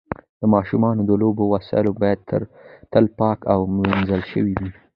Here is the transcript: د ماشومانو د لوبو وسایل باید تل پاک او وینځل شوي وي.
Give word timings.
د 0.41 0.43
ماشومانو 0.53 1.01
د 1.05 1.11
لوبو 1.21 1.43
وسایل 1.53 1.87
باید 2.01 2.19
تل 2.93 3.05
پاک 3.19 3.39
او 3.53 3.59
وینځل 3.83 4.21
شوي 4.31 4.53
وي. 4.59 4.71